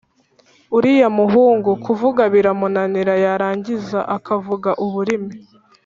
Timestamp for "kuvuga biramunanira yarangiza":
1.85-3.99